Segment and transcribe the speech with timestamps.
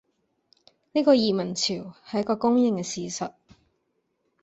[0.93, 3.33] 呢個移民潮，係一個公認嘅事實